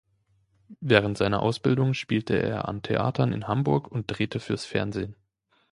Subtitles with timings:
[0.79, 5.15] Während seiner Ausbildung spielte er an Theatern in Hamburg und drehte fürs Fernsehen.